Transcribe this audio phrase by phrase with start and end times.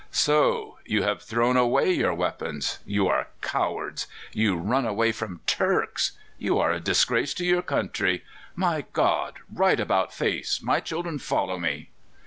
[0.09, 2.79] "So you have thrown away your weapons!
[2.87, 4.07] You are cowards!
[4.33, 6.13] You run away from Turks!
[6.39, 8.23] You are a disgrace to your country!
[8.55, 9.37] My God!
[9.53, 10.59] Right about face!
[10.59, 11.91] My children, follow me!"